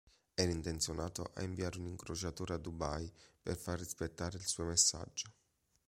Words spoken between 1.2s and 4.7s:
a inviare un incrociatore a Dubai per far rispettare il suo